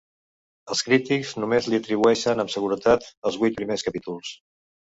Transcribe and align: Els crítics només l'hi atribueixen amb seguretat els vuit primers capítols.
Els 0.75 0.79
crítics 0.87 1.33
només 1.43 1.67
l'hi 1.73 1.81
atribueixen 1.83 2.43
amb 2.45 2.55
seguretat 2.55 3.07
els 3.31 3.41
vuit 3.45 3.61
primers 3.61 3.89
capítols. 3.93 4.37